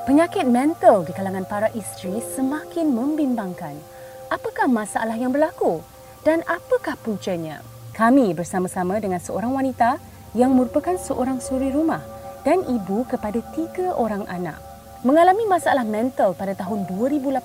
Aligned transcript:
Penyakit 0.00 0.48
mental 0.48 1.04
di 1.04 1.12
kalangan 1.12 1.44
para 1.44 1.68
isteri 1.76 2.24
semakin 2.24 2.88
membimbangkan. 2.88 3.76
Apakah 4.32 4.64
masalah 4.64 5.12
yang 5.12 5.28
berlaku 5.28 5.84
dan 6.24 6.40
apakah 6.48 6.96
puncanya? 7.04 7.60
Kami 7.92 8.32
bersama-sama 8.32 8.96
dengan 8.96 9.20
seorang 9.20 9.52
wanita 9.52 10.00
yang 10.32 10.56
merupakan 10.56 10.96
seorang 10.96 11.36
suri 11.44 11.68
rumah 11.68 12.00
dan 12.48 12.64
ibu 12.64 13.04
kepada 13.12 13.44
tiga 13.52 13.92
orang 13.92 14.24
anak. 14.24 14.56
Mengalami 15.04 15.44
masalah 15.44 15.84
mental 15.84 16.32
pada 16.32 16.56
tahun 16.56 16.88
2018 16.88 17.36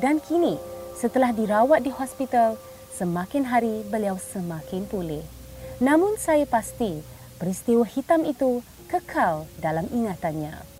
dan 0.00 0.24
kini 0.24 0.56
setelah 0.96 1.36
dirawat 1.36 1.84
di 1.84 1.92
hospital, 1.92 2.56
semakin 2.96 3.44
hari 3.44 3.84
beliau 3.92 4.16
semakin 4.16 4.88
pulih. 4.88 5.24
Namun 5.84 6.16
saya 6.16 6.48
pasti 6.48 7.04
peristiwa 7.36 7.84
hitam 7.84 8.24
itu 8.24 8.64
kekal 8.88 9.44
dalam 9.60 9.84
ingatannya. 9.92 10.77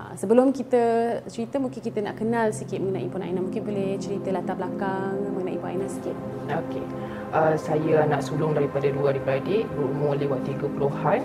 Ha, 0.00 0.16
sebelum 0.16 0.48
kita 0.48 0.80
cerita 1.28 1.60
mungkin 1.60 1.76
kita 1.84 2.00
nak 2.00 2.16
kenal 2.16 2.48
sikit 2.56 2.80
mengenai 2.80 3.12
Puan 3.12 3.20
Aina. 3.20 3.44
Mungkin 3.44 3.60
boleh 3.60 4.00
cerita 4.00 4.32
latar 4.32 4.56
belakang 4.56 5.12
mengenai 5.36 5.60
Puan 5.60 5.76
Aina 5.76 5.86
sikit. 5.92 6.16
Okey. 6.48 6.80
Uh, 7.36 7.52
saya 7.60 8.08
anak 8.08 8.24
sulung 8.24 8.56
daripada 8.56 8.88
dua 8.88 9.12
adik-beradik 9.12 9.68
berumur 9.76 10.16
lewat 10.16 10.40
30-an. 10.48 11.20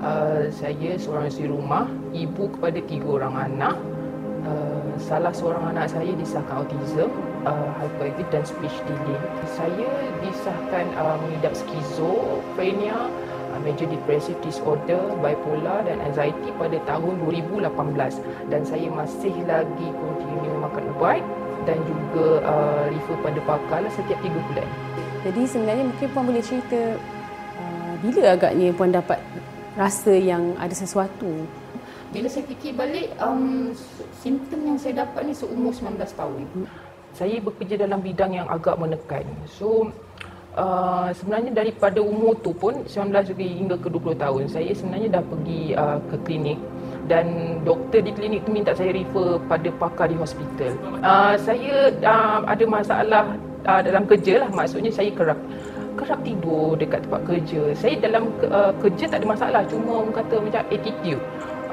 Uh, 0.00 0.48
saya 0.48 0.96
seorang 0.96 1.28
isteri 1.28 1.52
rumah, 1.52 1.84
ibu 2.16 2.48
kepada 2.48 2.80
tiga 2.88 3.08
orang 3.12 3.36
anak. 3.36 3.76
Uh, 4.48 4.96
salah 4.96 5.32
seorang 5.36 5.76
anak 5.76 5.92
saya 5.92 6.16
disahkan 6.16 6.64
autism, 6.64 7.12
uh, 7.44 7.68
hyperactive 7.76 8.28
dan 8.32 8.42
speech 8.48 8.76
delay. 8.88 9.20
Saya 9.52 9.88
disahkan 10.24 10.88
uh, 10.96 11.20
mengidap 11.20 11.52
skizofrenia, 11.52 13.12
major 13.62 13.86
depressive 13.86 14.38
disorder, 14.42 15.00
bipolar 15.22 15.86
dan 15.86 16.00
anxiety 16.02 16.50
pada 16.56 16.78
tahun 16.88 17.20
2018 17.28 17.70
dan 18.50 18.60
saya 18.66 18.88
masih 18.90 19.34
lagi 19.46 19.88
continue 19.94 20.54
makan 20.58 20.84
ubat 20.96 21.22
dan 21.64 21.78
juga 21.84 22.26
uh, 22.44 22.84
refer 22.90 23.16
pada 23.22 23.40
pakar 23.44 23.78
lah 23.84 23.92
setiap 23.92 24.18
3 24.20 24.30
bulan. 24.30 24.68
Jadi 25.24 25.42
sebenarnya 25.48 25.84
mungkin 25.88 26.06
puan 26.12 26.24
boleh 26.28 26.44
cerita 26.44 26.80
uh, 27.56 27.92
bila 28.04 28.22
agaknya 28.36 28.68
puan 28.72 28.92
dapat 28.92 29.18
rasa 29.74 30.12
yang 30.14 30.54
ada 30.60 30.72
sesuatu 30.72 31.46
bila 32.14 32.30
saya 32.30 32.46
fikir 32.46 32.78
balik 32.78 33.10
um, 33.18 33.74
simptom 34.22 34.62
yang 34.62 34.78
saya 34.78 35.02
dapat 35.02 35.26
ni 35.26 35.34
seumur 35.34 35.74
19 35.74 35.98
tahun. 36.14 36.46
Saya 37.10 37.42
bekerja 37.42 37.74
dalam 37.74 37.98
bidang 37.98 38.38
yang 38.38 38.46
agak 38.46 38.78
menekan. 38.78 39.26
So 39.50 39.90
uh, 40.58 41.08
sebenarnya 41.14 41.50
daripada 41.54 42.00
umur 42.00 42.38
tu 42.40 42.54
pun 42.54 42.86
19 42.86 43.34
hingga 43.38 43.76
ke 43.78 43.88
20 43.90 44.18
tahun 44.18 44.42
saya 44.50 44.70
sebenarnya 44.74 45.20
dah 45.20 45.22
pergi 45.26 45.62
uh, 45.74 45.98
ke 46.10 46.16
klinik 46.26 46.58
dan 47.04 47.58
doktor 47.68 48.00
di 48.00 48.12
klinik 48.16 48.48
tu 48.48 48.50
minta 48.54 48.72
saya 48.72 48.96
refer 48.96 49.36
pada 49.44 49.68
pakar 49.76 50.08
di 50.08 50.16
hospital. 50.16 50.72
Uh, 51.04 51.36
saya 51.36 51.92
uh, 52.00 52.40
ada 52.48 52.64
masalah 52.64 53.24
uh, 53.68 53.80
dalam 53.84 54.08
kerja 54.08 54.40
lah 54.46 54.48
maksudnya 54.48 54.88
saya 54.88 55.12
kerap 55.12 55.36
kerap 55.94 56.20
tidur 56.26 56.74
dekat 56.74 57.04
tempat 57.06 57.22
kerja. 57.28 57.62
Saya 57.76 57.94
dalam 58.00 58.32
uh, 58.48 58.72
kerja 58.82 59.04
tak 59.06 59.22
ada 59.22 59.26
masalah 59.28 59.62
cuma 59.68 60.02
orang 60.02 60.14
kata 60.16 60.36
macam 60.40 60.62
attitude. 60.72 61.22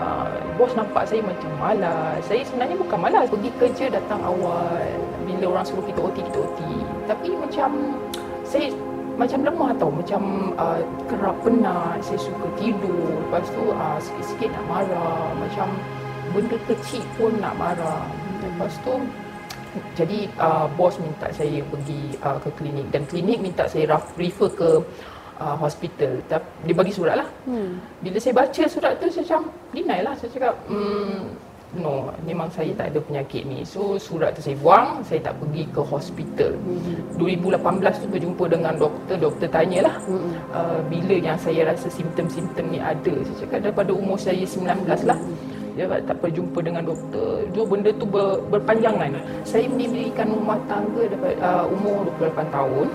Uh, 0.01 0.33
bos 0.57 0.73
nampak 0.73 1.05
saya 1.05 1.21
macam 1.21 1.51
malas. 1.61 2.19
Saya 2.25 2.41
sebenarnya 2.41 2.75
bukan 2.77 2.97
malas 2.99 3.25
pergi 3.29 3.49
kerja 3.57 3.85
datang 3.93 4.21
awal. 4.25 4.81
Bila 5.25 5.57
orang 5.57 5.65
suruh 5.65 5.85
kita 5.85 5.99
OT 6.01 6.17
kita 6.25 6.37
OT. 6.41 6.59
Tapi 7.05 7.29
macam 7.37 7.69
saya 8.51 8.67
macam 9.15 9.39
lemah 9.47 9.71
tau. 9.79 9.91
Macam 9.91 10.21
uh, 10.59 10.83
kerap 11.07 11.35
penat 11.47 12.03
saya 12.03 12.19
suka 12.19 12.47
tidur. 12.59 13.15
Lepas 13.27 13.47
tu 13.47 13.63
uh, 13.71 13.97
sikit-sikit 14.03 14.49
nak 14.51 14.65
marah. 14.67 15.31
Macam 15.39 15.67
benda 16.35 16.57
kecil 16.67 17.03
pun 17.15 17.31
nak 17.39 17.55
marah. 17.55 18.03
Lepas 18.43 18.75
tu 18.83 18.99
jadi 19.95 20.27
uh, 20.35 20.67
bos 20.75 20.99
minta 20.99 21.31
saya 21.31 21.63
pergi 21.63 22.19
uh, 22.19 22.35
ke 22.43 22.49
klinik. 22.59 22.87
Dan 22.91 23.07
klinik 23.07 23.39
minta 23.39 23.63
saya 23.71 23.95
refer 23.95 24.51
ke 24.51 24.69
uh, 25.39 25.55
hospital. 25.55 26.19
Dia 26.67 26.75
bagi 26.75 26.91
surat 26.91 27.23
lah. 27.23 27.29
Hmm. 27.47 27.79
bila 28.03 28.19
saya 28.19 28.35
baca 28.35 28.63
surat 28.67 28.99
tu 28.99 29.07
saya 29.07 29.23
macam 29.23 29.41
deny 29.71 29.99
lah. 30.03 30.13
Saya 30.19 30.29
cakap 30.35 30.55
hmm, 30.67 31.50
no 31.79 32.11
memang 32.27 32.51
saya 32.51 32.75
tak 32.75 32.91
ada 32.91 32.99
penyakit 32.99 33.47
ni. 33.47 33.63
So 33.63 33.95
surat 33.95 34.35
tu 34.35 34.43
saya 34.43 34.59
buang 34.59 35.07
saya 35.07 35.23
tak 35.23 35.39
pergi 35.39 35.63
ke 35.71 35.79
hospital. 35.79 36.51
mm-hmm. 36.59 37.15
2018 37.15 38.03
tu 38.03 38.07
berjumpa 38.11 38.43
dengan 38.51 38.73
doktor 38.75 39.15
doktor 39.15 39.47
tanyalah 39.47 39.95
mm-hmm. 40.03 40.33
uh, 40.51 40.79
bila 40.91 41.15
yang 41.15 41.37
saya 41.39 41.71
rasa 41.71 41.87
simptom-simptom 41.87 42.67
ni 42.67 42.79
ada. 42.83 43.13
Saya 43.23 43.35
cakap 43.47 43.59
daripada 43.71 43.91
umur 43.95 44.19
saya 44.19 44.43
19 44.43 44.83
lah 45.07 45.19
dia 45.71 45.87
tak 46.03 46.19
berjumpa 46.19 46.59
dengan 46.59 46.83
doktor. 46.83 47.47
Dua 47.55 47.63
benda 47.63 47.89
tu 47.95 48.03
ber, 48.03 48.43
berpanjangan. 48.51 49.15
Saya 49.47 49.71
mendirikan 49.71 50.27
rumah 50.27 50.59
tangga 50.67 51.07
dapat 51.07 51.39
uh, 51.39 51.63
umur 51.71 52.11
28 52.19 52.51
tahun. 52.51 52.87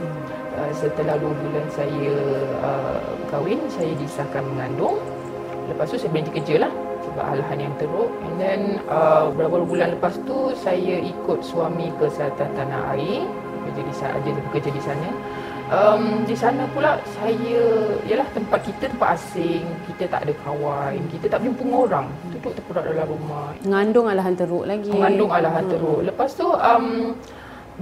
Uh, 0.56 0.72
setelah 0.76 1.16
2 1.16 1.24
bulan 1.24 1.66
saya 1.72 2.12
uh, 2.60 3.00
kahwin 3.32 3.60
saya 3.72 3.92
disahkan 3.96 4.44
mengandung. 4.44 5.00
Lepas 5.72 5.88
tu 5.88 5.96
saya 5.96 6.12
berhenti 6.12 6.36
kerja 6.36 6.68
lah 6.68 6.85
hal-hal 7.22 7.58
yang 7.58 7.74
teruk. 7.80 8.10
And 8.24 8.36
then 8.36 8.60
uh, 8.90 9.32
beberapa 9.32 9.64
bulan 9.64 9.96
lepas 9.96 10.18
tu 10.28 10.52
saya 10.58 11.00
ikut 11.00 11.40
suami 11.40 11.92
ke 11.96 12.10
Selatan 12.12 12.50
Tanah 12.52 12.96
Air. 12.96 13.24
Bekerja 13.66 13.82
di 13.82 13.94
sana 13.94 14.16
dia 14.22 14.32
bekerja 14.50 14.70
di 14.70 14.82
sana. 14.82 15.08
Um, 15.66 16.22
di 16.22 16.38
sana 16.38 16.62
pula 16.70 16.94
saya 17.18 17.58
ialah 18.06 18.28
tempat 18.30 18.62
kita 18.62 18.86
tempat 18.86 19.18
asing. 19.18 19.66
Kita 19.90 20.06
tak 20.06 20.20
ada 20.22 20.32
kawan. 20.46 20.94
Kita 21.10 21.26
tak 21.26 21.42
berjumpa 21.42 21.74
orang. 21.74 22.06
Duduk 22.30 22.54
terpuruk 22.54 22.86
dalam 22.86 23.06
rumah. 23.10 23.50
Mengandung 23.66 24.06
alahan 24.06 24.34
teruk 24.38 24.62
lagi. 24.62 24.94
Mengandung 24.94 25.30
alahan 25.34 25.66
hmm. 25.66 25.72
teruk. 25.74 26.00
Lepas 26.06 26.30
tu 26.38 26.46
um, 26.46 27.18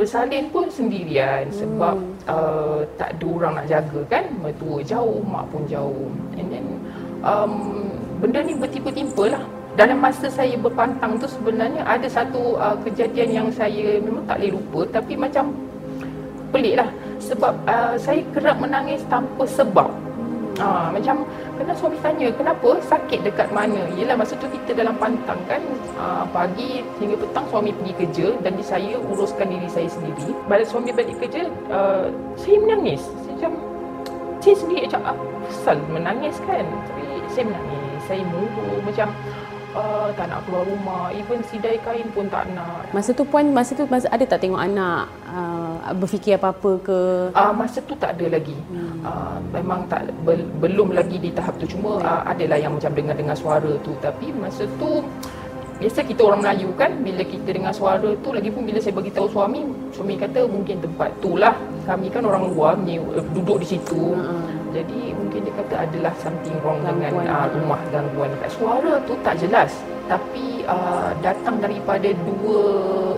bersalin 0.01 0.49
pun 0.49 0.73
sendirian 0.73 1.53
hmm. 1.53 1.57
sebab 1.61 1.97
uh, 2.25 2.89
tak 2.97 3.21
ada 3.21 3.27
orang 3.29 3.53
nak 3.61 3.67
jaga 3.69 4.01
kan. 4.09 4.25
Mertua 4.41 4.81
jauh 4.81 5.21
mak 5.21 5.45
pun 5.53 5.69
jauh. 5.69 6.09
And 6.41 6.49
then 6.49 6.67
um, 7.21 7.53
benda 8.25 8.41
ni 8.41 8.57
bertimpa-timpa 8.57 9.37
lah. 9.37 9.45
Dalam 9.77 10.01
masa 10.01 10.33
saya 10.33 10.57
berpantang 10.57 11.21
tu 11.21 11.29
sebenarnya 11.29 11.85
ada 11.85 12.09
satu 12.09 12.57
uh, 12.57 12.73
kejadian 12.81 13.29
yang 13.29 13.49
saya 13.53 14.01
memang 14.01 14.25
tak 14.25 14.41
boleh 14.41 14.57
lupa 14.57 14.81
tapi 14.97 15.13
macam 15.13 15.53
pelik 16.49 16.81
lah. 16.81 16.89
Sebab 17.21 17.53
uh, 17.69 17.95
saya 18.01 18.25
kerap 18.33 18.57
menangis 18.65 19.05
tanpa 19.13 19.45
sebab. 19.45 19.93
Uh, 20.55 20.87
macam 20.95 21.27
kena 21.59 21.75
suami 21.75 21.99
tanya 21.99 22.31
kenapa? 22.31 22.79
Sakit 22.87 23.27
dekat 23.27 23.51
mana? 23.51 23.91
Yelah 23.99 24.15
masa 24.15 24.39
tu 24.39 24.47
kita 24.47 24.71
dalam 24.71 24.95
pantang 25.03 25.43
kan 25.51 25.59
uh, 25.99 26.23
pagi 26.31 26.87
hingga 27.03 27.19
petang 27.19 27.43
suami 27.51 27.75
pergi 27.75 27.93
kerja 27.99 28.27
dan 28.39 28.55
saya 28.63 28.95
uruskan 29.11 29.51
diri 29.51 29.67
saya 29.67 29.91
sendiri. 29.91 30.31
Balik 30.47 30.71
suami 30.71 30.95
balik 30.95 31.19
kerja 31.19 31.51
uh, 31.75 32.07
saya 32.39 32.57
menangis. 32.63 33.03
Saya 33.27 33.35
macam 33.35 33.53
saya 34.39 34.55
sendiri 34.55 34.87
macam 34.87 35.03
ah, 35.11 35.77
menangis 35.91 36.37
kan? 36.47 36.63
Tapi 36.87 37.03
saya 37.35 37.45
menangis 37.51 37.94
saya 38.07 38.23
muru 38.25 38.81
macam 38.85 39.09
uh, 39.75 40.09
tak 40.15 40.27
nak 40.31 40.41
keluar 40.47 40.65
rumah. 40.65 41.05
Even 41.13 41.43
sidai 41.51 41.77
kain 41.83 42.07
pun 42.15 42.31
tak 42.31 42.47
nak. 42.55 42.89
Masa 42.95 43.11
tu 43.13 43.27
puan 43.27 43.51
masa 43.51 43.75
tu 43.75 43.85
masa 43.91 44.07
ada 44.09 44.25
tak 44.25 44.41
tengok 44.41 44.63
anak 44.63 45.11
uh, 45.29 45.93
berfikir 45.99 46.39
apa-apa 46.39 46.71
ke? 46.81 46.99
Uh, 47.35 47.53
masa 47.53 47.83
tu 47.85 47.95
tak 47.99 48.17
ada 48.17 48.39
lagi. 48.39 48.57
Hmm. 48.71 49.03
uh, 49.05 49.37
memang 49.53 49.85
tak 49.91 50.09
be, 50.23 50.41
belum 50.63 50.95
lagi 50.95 51.19
di 51.19 51.35
tahap 51.35 51.59
tu. 51.59 51.67
Cuma 51.69 52.01
uh, 52.01 52.23
adalah 52.25 52.57
yang 52.57 52.73
macam 52.79 52.95
dengar-dengar 52.95 53.37
suara 53.37 53.73
tu. 53.83 53.93
Tapi 54.01 54.31
masa 54.33 54.65
tu 54.79 55.03
biasa 55.75 56.07
kita 56.07 56.23
orang 56.23 56.41
Melayu 56.47 56.71
kan 56.79 56.95
bila 57.03 57.27
kita 57.27 57.51
dengar 57.51 57.75
suara 57.75 58.15
tu 58.23 58.31
lagi 58.31 58.47
pun 58.47 58.63
bila 58.63 58.79
saya 58.79 58.95
bagi 58.95 59.11
tahu 59.11 59.27
suami 59.27 59.67
suami 59.91 60.15
kata 60.15 60.47
mungkin 60.47 60.79
tempat 60.79 61.11
tu 61.19 61.35
lah. 61.35 61.53
Kami 61.85 62.09
kan 62.09 62.25
orang 62.25 62.49
luar 62.49 62.79
duduk 63.35 63.61
di 63.61 63.77
situ. 63.77 64.15
Hmm. 64.17 64.64
Jadi 64.75 65.15
mungkin 65.15 65.47
dia 65.47 65.55
kata 65.55 65.75
adalah 65.87 66.13
something 66.19 66.59
wrong 66.67 66.83
gangguan. 66.83 67.23
dengan 67.23 67.31
uh, 67.31 67.47
rumah 67.55 67.81
gangguan 67.95 68.29
dekat 68.35 68.51
suara 68.59 68.93
tu 69.07 69.15
tak 69.23 69.39
jelas. 69.39 69.71
Tapi 70.11 70.67
uh, 70.67 71.15
datang 71.23 71.63
daripada 71.63 72.11
dua 72.27 72.61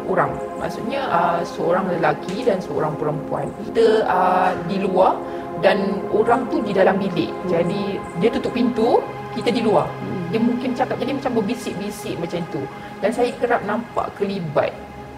orang. 0.04 0.36
Maksudnya 0.60 1.08
uh, 1.08 1.40
seorang 1.40 1.88
lelaki 1.96 2.44
dan 2.44 2.60
seorang 2.60 2.92
perempuan. 3.00 3.48
Kita 3.72 4.04
uh, 4.04 4.52
di 4.68 4.84
luar 4.84 5.16
dan 5.64 6.04
orang 6.12 6.44
tu 6.52 6.60
di 6.60 6.76
dalam 6.76 7.00
bilik. 7.00 7.32
Hmm. 7.32 7.48
jadi 7.48 7.82
dia 8.20 8.28
tutup 8.28 8.52
pintu 8.52 9.00
kita 9.32 9.48
di 9.48 9.64
luar. 9.64 9.88
Hmm. 9.88 10.28
dia 10.28 10.40
mungkin 10.42 10.76
cakap 10.76 11.00
jadi 11.00 11.16
macam 11.16 11.40
berbisik-bisik 11.40 12.20
macam 12.20 12.44
tu. 12.52 12.60
Dan 13.00 13.10
saya 13.16 13.32
kerap 13.40 13.64
nampak 13.64 14.12
kelibat 14.20 14.76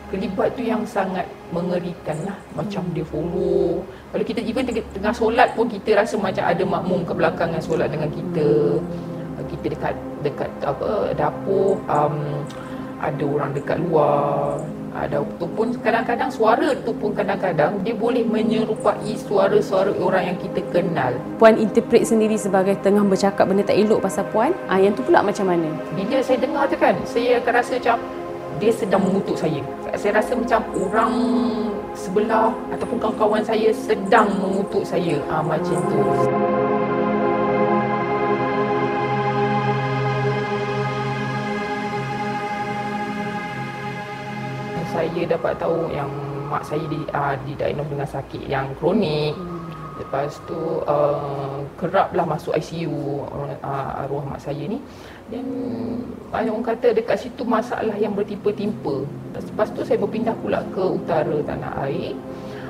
kelibat 0.08 0.48
tu 0.56 0.62
yang 0.64 0.82
sangat 0.88 1.24
mengerikan 1.52 2.16
lah 2.24 2.36
macam 2.56 2.84
dia 2.96 3.04
follow 3.04 3.84
kalau 4.12 4.24
kita 4.24 4.40
even 4.44 4.64
tengah 4.68 5.12
solat 5.12 5.48
pun 5.52 5.68
kita 5.68 5.96
rasa 6.00 6.16
macam 6.16 6.44
ada 6.44 6.64
makmum 6.64 7.00
ke 7.04 7.12
belakang 7.12 7.50
yang 7.52 7.64
solat 7.64 7.88
dengan 7.92 8.08
kita 8.12 8.48
kita 9.48 9.66
dekat 9.72 9.94
dekat 10.20 10.50
apa 10.64 11.14
dapur 11.16 11.78
um, 11.88 12.44
ada 12.98 13.24
orang 13.24 13.50
dekat 13.54 13.78
luar 13.86 14.58
Ada 14.98 15.22
tu 15.38 15.46
pun 15.54 15.70
kadang-kadang 15.78 16.26
suara 16.26 16.74
tu 16.82 16.90
pun 16.90 17.14
kadang-kadang 17.14 17.78
dia 17.86 17.94
boleh 17.94 18.24
menyerupai 18.26 19.14
suara-suara 19.14 19.94
orang 19.94 20.32
yang 20.34 20.38
kita 20.42 20.58
kenal. 20.74 21.14
Puan 21.38 21.54
interpret 21.54 22.02
sendiri 22.08 22.34
sebagai 22.34 22.74
tengah 22.82 23.06
bercakap 23.06 23.46
benda 23.46 23.62
tak 23.62 23.78
elok 23.78 24.02
pasal 24.02 24.26
puan. 24.34 24.50
Ah 24.66 24.80
yang 24.82 24.96
tu 24.98 25.06
pula 25.06 25.22
macam 25.22 25.54
mana? 25.54 25.70
Bila 25.94 26.18
saya 26.18 26.42
dengar 26.42 26.66
tu 26.66 26.76
kan, 26.80 26.98
saya 27.06 27.38
akan 27.38 27.52
rasa 27.54 27.72
macam 27.78 27.96
dia 28.58 28.74
sedang 28.74 29.02
mengutuk 29.06 29.38
saya. 29.38 29.62
Saya 29.94 30.18
rasa 30.18 30.34
macam 30.34 30.60
orang 30.74 31.12
sebelah 31.94 32.50
ataupun 32.74 32.98
kawan-kawan 32.98 33.42
saya 33.46 33.70
sedang 33.72 34.28
mengutuk 34.42 34.82
saya. 34.82 35.16
Ah 35.30 35.40
macam 35.40 35.78
tu. 35.88 35.98
saya 44.88 45.22
dapat 45.30 45.54
tahu 45.62 45.86
yang 45.94 46.10
mak 46.50 46.64
saya 46.66 46.82
di 46.90 46.98
uh, 47.14 47.36
didiagnose 47.46 47.90
dengan 47.92 48.08
sakit 48.08 48.42
yang 48.50 48.66
kronik. 48.82 49.36
Hmm. 49.36 49.70
Lepas 49.98 50.38
tu 50.46 50.58
uh, 50.86 51.62
keraplah 51.78 52.26
masuk 52.26 52.54
ICU 52.54 53.22
uh, 53.62 54.02
arwah 54.02 54.26
mak 54.26 54.42
saya 54.42 54.66
ni. 54.66 54.82
Dan 55.28 55.44
banyak 56.28 56.52
orang 56.52 56.66
kata 56.72 56.92
dekat 56.96 57.16
situ 57.24 57.42
masalah 57.44 57.96
yang 57.96 58.12
bertimpa-timpa. 58.12 59.04
Lepas 59.36 59.68
tu 59.72 59.80
saya 59.84 60.00
berpindah 60.00 60.36
pula 60.40 60.60
ke 60.72 60.82
utara 60.82 61.36
tanah 61.44 61.72
air. 61.88 62.12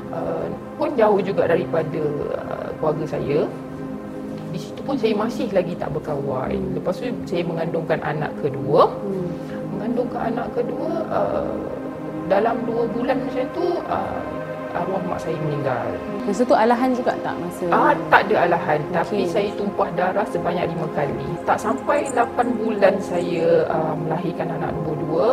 Uh, 0.09 0.49
pun 0.81 0.89
jauh 0.97 1.21
juga 1.21 1.47
daripada 1.51 2.03
uh, 2.39 2.69
keluarga 2.79 3.05
saya. 3.19 3.47
Di 4.55 4.59
situ 4.59 4.81
pun 4.81 4.97
saya 4.97 5.13
masih 5.15 5.51
lagi 5.53 5.77
tak 5.77 5.93
berkawan. 5.93 6.55
Lepas 6.73 7.03
tu 7.03 7.11
saya 7.29 7.43
mengandungkan 7.45 8.01
anak 8.03 8.33
kedua. 8.41 8.89
Hmm. 8.91 9.29
Mengandungkan 9.77 10.21
anak 10.35 10.49
kedua 10.57 10.93
uh, 11.13 11.59
dalam 12.27 12.57
dua 12.67 12.83
bulan 12.91 13.17
macam 13.23 13.47
tu 13.55 13.67
uh, 13.87 14.38
arwah 14.75 15.01
mak 15.09 15.19
saya 15.21 15.37
meninggal. 15.41 15.89
Masa 16.29 16.43
tu 16.45 16.55
alahan 16.57 16.91
juga 16.93 17.13
tak 17.25 17.35
masa? 17.41 17.65
Ah 17.73 17.93
tak 18.13 18.21
ada 18.29 18.37
alahan 18.45 18.81
okay. 18.85 18.95
tapi 18.97 19.19
saya 19.25 19.49
tumpah 19.57 19.89
darah 19.97 20.27
sebanyak 20.29 20.69
lima 20.69 20.87
kali. 20.93 21.29
Tak 21.49 21.59
sampai 21.61 22.09
lapan 22.13 22.49
bulan 22.61 22.95
saya 23.01 23.65
uh, 23.73 23.95
melahirkan 23.97 24.49
anak 24.53 24.71
nombor 24.77 24.97
dua 25.05 25.29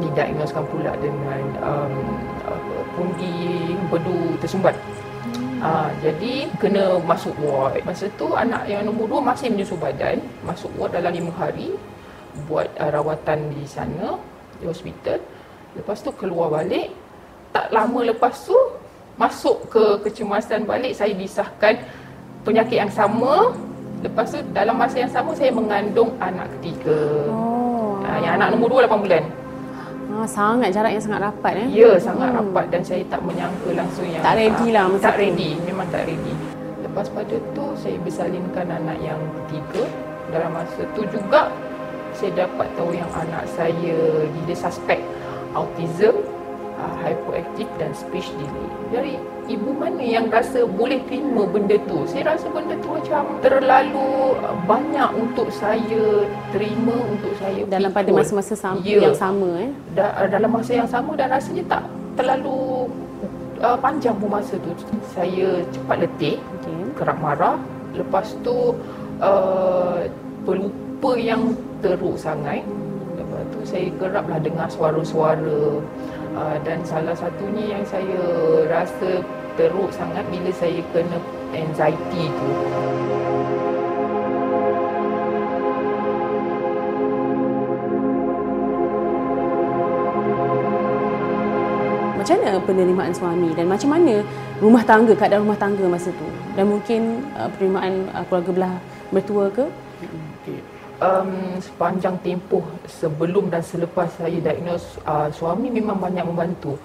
didiagnoskan 0.00 0.64
pula 0.72 0.92
dengan 0.98 1.42
um, 1.60 1.94
pundi 2.98 3.76
bedu 3.92 4.36
tersumbat. 4.42 4.74
Uh, 5.60 5.92
jadi 6.00 6.48
kena 6.56 6.96
masuk 7.04 7.36
ward. 7.44 7.84
Masa 7.84 8.08
tu 8.16 8.32
anak 8.32 8.64
yang 8.64 8.88
nombor 8.88 9.06
dua 9.06 9.20
masih 9.20 9.52
menyusu 9.52 9.76
badan, 9.76 10.18
masuk 10.42 10.72
ward 10.80 10.96
dalam 10.96 11.12
lima 11.12 11.30
hari 11.36 11.76
buat 12.48 12.66
uh, 12.80 12.90
rawatan 12.90 13.52
di 13.52 13.68
sana 13.68 14.16
di 14.58 14.64
hospital. 14.66 15.20
Lepas 15.76 16.00
tu 16.02 16.10
keluar 16.16 16.50
balik. 16.50 16.90
Tak 17.50 17.66
lama 17.74 18.06
lepas 18.06 18.46
tu 18.46 18.54
masuk 19.20 19.68
ke 19.68 19.84
kecemasan 20.08 20.64
balik 20.64 20.96
saya 20.96 21.12
disahkan 21.12 21.76
penyakit 22.40 22.80
yang 22.80 22.88
sama. 22.88 23.52
Lepas 24.00 24.32
tu 24.32 24.40
dalam 24.56 24.80
masa 24.80 25.04
yang 25.04 25.12
sama 25.12 25.36
saya 25.36 25.52
mengandung 25.52 26.16
anak 26.24 26.48
ketiga. 26.56 27.28
Oh. 27.28 28.00
Uh, 28.00 28.18
yang 28.24 28.40
anak 28.40 28.56
nombor 28.56 28.72
dua 28.72 28.88
8 28.88 29.04
bulan. 29.04 29.24
Ah, 30.10 30.26
sangat 30.26 30.72
jarak 30.72 30.96
yang 30.96 31.04
sangat 31.04 31.20
rapat 31.20 31.52
eh. 31.60 31.68
Ya, 31.68 31.92
sangat 32.00 32.32
hmm. 32.32 32.38
rapat 32.40 32.64
dan 32.72 32.82
saya 32.82 33.04
tak 33.12 33.20
menyangka 33.22 33.70
langsung 33.76 34.08
yang 34.08 34.24
tak 34.24 34.34
ready 34.40 34.68
lah 34.72 34.84
masa 34.88 35.04
Tak 35.04 35.14
tu. 35.14 35.20
ready, 35.22 35.50
memang 35.68 35.86
tak 35.92 36.02
ready. 36.08 36.34
Lepas 36.82 37.06
pada 37.12 37.36
tu 37.54 37.64
saya 37.76 37.96
bersalinkan 38.00 38.66
anak 38.72 38.98
yang 39.04 39.20
ketiga. 39.44 39.84
Dalam 40.32 40.50
masa 40.56 40.80
tu 40.96 41.02
juga 41.12 41.52
saya 42.16 42.30
dapat 42.48 42.66
tahu 42.74 42.90
yang 42.90 43.10
anak 43.14 43.44
saya 43.54 43.96
dia 44.48 44.56
suspek 44.56 44.98
autism, 45.54 46.16
uh, 46.78 46.94
hyperactive 47.02 47.70
dan 47.80 47.90
speech 47.96 48.28
delay. 48.38 48.68
Dari 48.90 49.14
ibu 49.50 49.70
mana 49.74 50.02
yang 50.02 50.26
rasa 50.30 50.66
boleh 50.66 51.02
terima 51.10 51.46
benda 51.48 51.76
tu? 51.86 52.06
Saya 52.06 52.36
rasa 52.36 52.46
benda 52.50 52.74
tu 52.78 52.88
macam 52.94 53.22
terlalu 53.42 54.38
uh, 54.44 54.56
banyak 54.68 55.10
untuk 55.16 55.48
saya 55.50 56.26
terima 56.54 56.94
untuk 57.10 57.32
saya 57.38 57.62
dalam 57.66 57.90
pada 57.90 58.10
masa-masa 58.14 58.54
sam- 58.54 58.82
ya. 58.84 59.10
yang 59.10 59.16
sama 59.16 59.48
eh. 59.66 59.70
Da- 59.94 60.14
uh, 60.20 60.28
dalam 60.30 60.50
masa 60.50 60.72
yang 60.76 60.90
sama 60.90 61.16
dan 61.18 61.32
rasanya 61.32 61.64
tak 61.66 61.84
terlalu 62.14 62.86
uh, 63.62 63.78
panjang 63.78 64.14
pun 64.18 64.28
masa 64.30 64.54
tu. 64.60 64.70
Saya 65.10 65.64
cepat 65.74 66.06
letih, 66.06 66.36
okay. 66.38 66.80
kerap 66.98 67.18
marah. 67.18 67.56
Lepas 67.90 68.38
tu 68.46 68.78
uh, 69.18 70.06
pelupa 70.46 71.12
yang 71.18 71.54
teruk 71.82 72.14
sangat 72.14 72.62
tu 73.50 73.60
saya 73.64 73.88
keraplah 73.98 74.40
dengar 74.40 74.68
suara-suara 74.70 75.80
uh, 76.40 76.56
dan 76.64 76.80
salah 76.88 77.12
satunya 77.12 77.76
yang 77.76 77.84
saya 77.84 78.20
rasa 78.72 79.20
teruk 79.60 79.92
sangat 79.92 80.24
bila 80.32 80.50
saya 80.56 80.80
kena 80.96 81.18
anxiety 81.52 82.24
tu. 82.32 82.48
Macam 92.16 92.36
mana 92.36 92.60
penerimaan 92.62 93.12
suami 93.16 93.48
dan 93.56 93.66
macam 93.66 93.90
mana 93.96 94.22
rumah 94.60 94.84
tangga, 94.84 95.12
keadaan 95.16 95.42
rumah 95.44 95.58
tangga 95.58 95.84
masa 95.88 96.12
tu? 96.14 96.28
Dan 96.54 96.68
mungkin 96.68 97.24
uh, 97.36 97.48
penerimaan 97.56 98.06
uh, 98.12 98.24
keluarga 98.28 98.50
belah 98.54 98.74
mertua 99.10 99.44
ke? 99.50 99.64
Okay 100.44 100.79
um, 101.00 101.58
sepanjang 101.58 102.16
tempoh 102.22 102.64
sebelum 102.86 103.48
dan 103.48 103.64
selepas 103.64 104.06
saya 104.14 104.38
diagnose 104.38 105.00
uh, 105.08 105.28
suami 105.32 105.72
memang 105.72 105.98
banyak 105.98 106.24
membantu. 106.24 106.76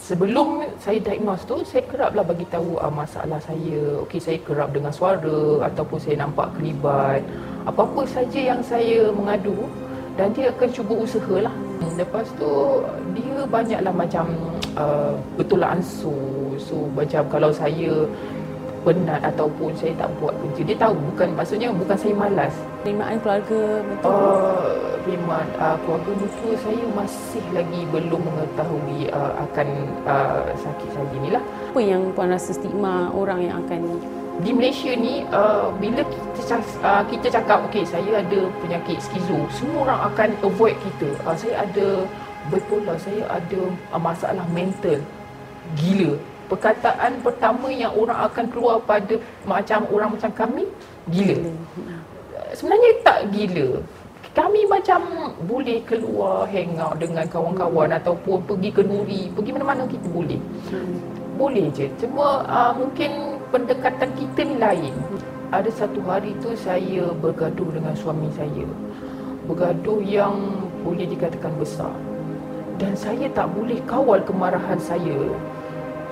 Sebelum 0.00 0.64
saya 0.80 0.96
diagnose 0.96 1.44
tu 1.46 1.60
saya 1.62 1.84
keraplah 1.86 2.24
bagi 2.26 2.44
tahu 2.50 2.76
uh, 2.82 2.92
masalah 2.92 3.38
saya. 3.40 4.02
Okey 4.04 4.20
saya 4.20 4.38
kerap 4.42 4.74
dengan 4.74 4.90
suara 4.90 5.64
ataupun 5.70 5.98
saya 6.02 6.20
nampak 6.20 6.50
kelibat. 6.58 7.22
Apa-apa 7.64 8.04
saja 8.08 8.40
yang 8.54 8.60
saya 8.60 9.08
mengadu 9.14 9.68
dan 10.18 10.34
dia 10.34 10.50
akan 10.50 10.68
cuba 10.74 10.94
usahalah. 11.06 11.54
Lepas 11.96 12.28
tu 12.36 12.84
dia 13.16 13.44
banyaklah 13.48 13.94
macam 13.94 14.26
uh, 14.74 15.14
betul 15.38 15.62
ansur. 15.62 16.56
So 16.60 16.88
macam 16.92 17.24
kalau 17.28 17.52
saya 17.52 18.04
penat 18.80 19.20
ataupun 19.24 19.70
saya 19.76 19.92
tak 19.96 20.08
buat 20.18 20.32
kerja. 20.32 20.62
Dia 20.72 20.76
tahu 20.80 20.94
bukan 21.12 21.28
maksudnya 21.36 21.68
bukan 21.72 21.96
saya 21.96 22.14
malas. 22.16 22.54
Penerimaan 22.80 23.18
keluarga 23.20 23.60
betul. 23.84 24.10
Uh, 24.10 24.96
penerimaan 25.04 25.48
uh, 25.60 25.76
keluarga 25.84 26.10
betul 26.16 26.52
saya 26.60 26.82
masih 26.96 27.44
lagi 27.52 27.80
belum 27.92 28.20
mengetahui 28.24 29.00
uh, 29.12 29.32
akan 29.48 29.68
uh, 30.08 30.48
sakit 30.56 30.88
saya 30.96 31.08
inilah. 31.20 31.42
Apa 31.70 31.80
yang 31.80 32.02
puan 32.16 32.32
rasa 32.32 32.56
stigma 32.56 33.12
orang 33.12 33.40
yang 33.44 33.56
akan 33.64 34.00
di 34.40 34.50
Malaysia 34.56 34.92
ni 34.96 35.20
uh, 35.30 35.68
bila 35.76 36.00
kita 36.32 36.56
uh, 36.80 37.04
kita 37.04 37.28
cakap 37.28 37.60
okey 37.68 37.84
saya 37.84 38.24
ada 38.24 38.48
penyakit 38.64 38.96
skizo 38.96 39.44
semua 39.52 39.84
orang 39.84 40.00
akan 40.12 40.28
avoid 40.40 40.76
kita 40.80 41.12
uh, 41.28 41.36
saya 41.36 41.60
ada 41.68 42.08
bipolar 42.48 42.96
saya 42.96 43.20
ada 43.28 43.60
uh, 43.92 44.00
masalah 44.00 44.44
mental 44.56 44.96
gila 45.76 46.16
perkataan 46.50 47.22
pertama 47.22 47.70
yang 47.70 47.94
orang 47.94 48.26
akan 48.26 48.44
keluar 48.50 48.82
pada 48.82 49.14
macam 49.46 49.86
orang 49.94 50.10
macam 50.18 50.30
kami 50.34 50.66
gila. 51.14 51.38
Sebenarnya 52.50 52.90
tak 53.06 53.30
gila. 53.30 53.78
Kami 54.30 54.62
macam 54.70 55.00
boleh 55.46 55.82
keluar 55.86 56.46
hang 56.50 56.78
out 56.78 56.98
dengan 57.02 57.26
kawan-kawan 57.26 57.90
ataupun 57.98 58.42
pergi 58.46 58.70
ke 58.70 58.82
nuri, 58.86 59.26
pergi 59.34 59.50
mana-mana 59.54 59.86
kita 59.90 60.06
boleh. 60.10 60.38
Boleh 61.34 61.66
je. 61.74 61.90
Cuma 61.98 62.46
uh, 62.46 62.70
mungkin 62.74 63.38
pendekatan 63.50 64.10
kita 64.14 64.40
ni 64.46 64.56
lain. 64.58 64.94
Ada 65.50 65.66
satu 65.74 65.98
hari 66.06 66.30
tu 66.38 66.54
saya 66.54 67.10
bergaduh 67.18 67.74
dengan 67.74 67.90
suami 67.98 68.30
saya. 68.38 68.66
Bergaduh 69.50 69.98
yang 69.98 70.62
boleh 70.86 71.10
dikatakan 71.10 71.50
besar. 71.58 71.90
Dan 72.78 72.94
saya 72.94 73.26
tak 73.34 73.50
boleh 73.50 73.82
kawal 73.82 74.22
kemarahan 74.22 74.78
saya 74.78 75.18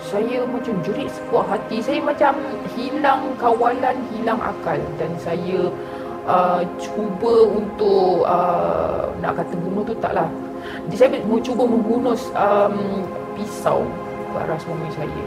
saya 0.01 0.47
macam 0.47 0.75
jerit 0.87 1.11
sebuah 1.11 1.45
hati. 1.51 1.83
Saya 1.83 2.01
macam 2.03 2.39
hilang 2.79 3.35
kawalan 3.37 3.97
hilang 4.15 4.39
akal. 4.39 4.79
Dan 4.97 5.11
saya 5.19 5.71
uh, 6.27 6.63
cuba 6.79 7.35
untuk 7.51 8.27
uh, 8.27 9.11
nak 9.19 9.43
kata 9.43 9.55
bunuh 9.59 9.83
tu 9.83 9.95
taklah 9.99 10.31
saya 10.95 11.21
cuba 11.45 11.63
membunuh 11.65 12.17
um, 12.35 13.05
pisau 13.37 13.85
ke 14.33 14.37
arah 14.37 14.59
suami 14.61 14.89
saya. 14.93 15.27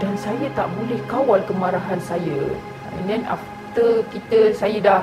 Dan 0.00 0.14
saya 0.18 0.46
tak 0.56 0.66
boleh 0.74 0.98
kawal 1.06 1.40
kemarahan 1.46 2.00
saya. 2.00 2.38
And 2.98 3.04
then 3.06 3.22
after 3.28 4.02
kita 4.10 4.54
saya 4.56 4.78
dah 4.80 5.00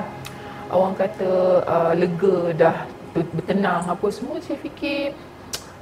orang 0.70 0.94
kata 0.98 1.30
uh, 1.66 1.92
lega 1.96 2.36
dah 2.54 2.76
bertenang 3.10 3.82
apa 3.90 4.06
semua 4.12 4.38
saya 4.38 4.58
fikir 4.62 5.10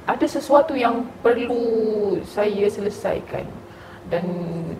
ada 0.09 0.25
sesuatu 0.25 0.73
yang 0.73 1.05
perlu 1.21 2.17
saya 2.25 2.65
selesaikan 2.65 3.45
dan 4.09 4.25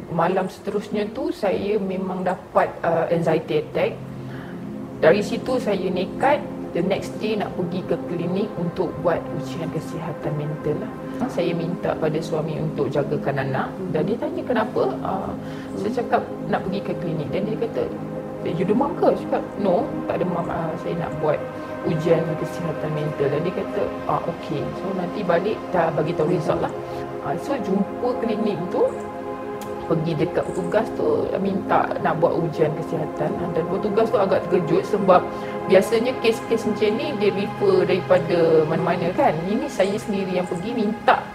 malam 0.10 0.50
seterusnya 0.50 1.06
tu 1.14 1.30
saya 1.30 1.78
memang 1.78 2.26
dapat 2.26 2.74
uh, 2.82 3.06
anxiety 3.14 3.62
attack 3.62 3.94
dari 4.98 5.22
situ 5.22 5.62
saya 5.62 5.86
nekat 5.86 6.42
the 6.74 6.82
next 6.86 7.14
day 7.22 7.38
nak 7.38 7.50
pergi 7.58 7.82
ke 7.86 7.96
klinik 8.10 8.50
untuk 8.58 8.90
buat 9.02 9.22
ujian 9.42 9.70
kesihatan 9.74 10.34
mental 10.38 10.76
lah. 10.86 10.92
Saya 11.30 11.52
minta 11.54 11.98
pada 11.98 12.20
suami 12.22 12.62
untuk 12.62 12.94
jagakan 12.94 13.42
anak 13.42 13.70
dan 13.90 14.06
dia 14.06 14.18
tanya 14.18 14.44
kenapa. 14.46 14.84
Uh, 15.02 15.32
saya 15.82 16.04
cakap 16.04 16.22
nak 16.48 16.62
pergi 16.70 16.80
ke 16.86 16.94
klinik 17.02 17.28
dan 17.34 17.42
dia 17.50 17.58
kata, 17.58 17.84
you 18.46 18.66
demam 18.66 18.94
ke? 19.02 19.10
Saya 19.18 19.24
cakap, 19.26 19.44
no, 19.58 19.88
tak 20.06 20.22
demam. 20.22 20.46
Uh, 20.46 20.74
saya 20.86 20.94
nak 21.02 21.12
buat 21.20 21.40
ujian 21.88 22.24
kesihatan 22.40 22.92
mental 22.92 23.28
dan 23.32 23.40
dia 23.46 23.54
kata, 23.56 23.82
ah, 24.10 24.22
okay. 24.28 24.60
So 24.82 24.92
nanti 24.96 25.24
balik 25.24 25.56
dah 25.72 25.88
bagi 25.96 26.12
tahu 26.18 26.28
result 26.32 26.60
lah. 26.64 26.74
Uh, 27.24 27.36
so 27.40 27.56
jumpa 27.56 28.10
klinik 28.24 28.60
tu, 28.72 28.88
pergi 29.90 30.14
dekat 30.14 30.46
petugas 30.46 30.86
tu 30.94 31.26
minta 31.42 31.90
nak 32.06 32.22
buat 32.22 32.38
ujian 32.38 32.70
kesihatan 32.78 33.34
dan 33.34 33.64
petugas 33.66 34.06
tu 34.14 34.22
agak 34.22 34.46
terkejut 34.46 34.86
sebab 34.86 35.26
biasanya 35.66 36.14
kes-kes 36.22 36.70
macam 36.70 36.90
ni 36.94 37.08
dia 37.18 37.34
refer 37.34 37.78
daripada 37.90 38.38
mana-mana 38.70 39.10
kan 39.18 39.34
ini 39.50 39.66
saya 39.66 39.98
sendiri 39.98 40.38
yang 40.38 40.46
pergi 40.46 40.78
minta 40.78 41.26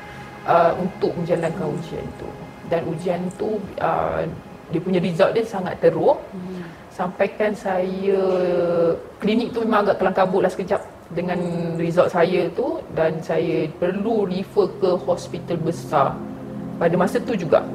uh, 0.47 0.71
untuk 0.79 1.11
menjalankan 1.19 1.67
ujian 1.67 2.07
tu 2.23 2.31
dan 2.71 2.87
ujian 2.87 3.21
tu 3.35 3.59
uh, 3.83 4.23
dia 4.71 4.81
punya 4.81 5.03
result 5.03 5.35
dia 5.35 5.45
sangat 5.45 5.75
teruk 5.83 6.23
hmm. 6.31 6.63
Sampaikan 6.95 7.51
saya 7.51 8.23
klinik 9.19 9.51
tu 9.51 9.67
memang 9.67 9.83
agak 9.83 9.99
kelang 9.99 10.15
kabut 10.15 10.41
lah 10.47 10.51
sekejap 10.51 10.79
dengan 11.11 11.39
result 11.75 12.07
saya 12.15 12.47
tu 12.55 12.79
dan 12.95 13.19
saya 13.19 13.67
perlu 13.83 14.31
refer 14.31 14.71
ke 14.79 14.91
hospital 15.03 15.59
besar 15.59 16.15
pada 16.79 16.95
masa 16.95 17.19
tu 17.19 17.35
juga 17.35 17.67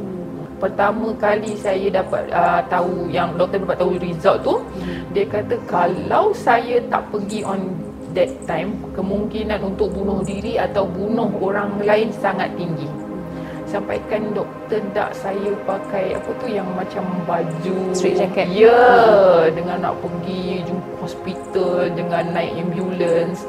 pertama 0.60 1.12
kali 1.20 1.56
saya 1.60 1.88
dapat 1.92 2.32
uh, 2.32 2.64
tahu 2.72 3.12
yang 3.12 3.36
doktor 3.36 3.60
dapat 3.64 3.78
tahu 3.80 3.92
result 4.00 4.40
tu 4.40 4.56
hmm. 4.56 5.12
dia 5.12 5.28
kata 5.28 5.56
kalau 5.68 6.32
saya 6.32 6.80
tak 6.88 7.04
pergi 7.12 7.44
on 7.44 7.76
that 8.16 8.32
time 8.48 8.72
kemungkinan 8.96 9.60
untuk 9.60 9.92
bunuh 9.92 10.24
diri 10.24 10.56
atau 10.56 10.88
bunuh 10.88 11.28
orang 11.44 11.76
lain 11.84 12.08
sangat 12.24 12.48
tinggi 12.56 12.88
sampaikan 13.70 14.34
doktor 14.34 14.82
tak 14.98 15.14
saya 15.14 15.54
pakai 15.64 16.18
apa 16.18 16.30
tu 16.42 16.50
yang 16.50 16.66
macam 16.74 17.06
baju 17.30 17.76
straight 17.94 18.18
jacket 18.18 18.50
ya 18.50 18.66
yeah, 18.68 19.46
hmm. 19.46 19.54
dengan 19.54 19.78
nak 19.86 19.96
pergi 20.02 20.66
jumpa 20.66 20.90
hospital 21.06 21.88
dengan 21.94 22.24
naik 22.34 22.58
ambulance 22.58 23.46